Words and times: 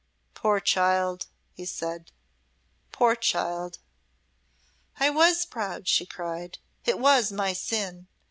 "Poor 0.33 0.59
child!" 0.59 1.27
he 1.51 1.63
said; 1.63 2.11
"poor 2.91 3.15
child!" 3.15 3.77
"I 4.99 5.11
was 5.11 5.45
proud," 5.45 5.87
she 5.87 6.07
cried. 6.07 6.57
"It 6.85 6.97
was 6.97 7.31
my 7.31 7.53
sin. 7.53 8.07